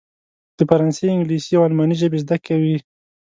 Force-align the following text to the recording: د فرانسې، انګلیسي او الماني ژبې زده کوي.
د 0.57 0.59
فرانسې، 0.69 1.05
انګلیسي 1.11 1.53
او 1.59 1.63
الماني 1.67 1.95
ژبې 2.01 2.17
زده 2.23 2.37
کوي. 2.45 2.75